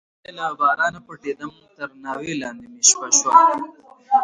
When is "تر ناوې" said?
1.77-2.33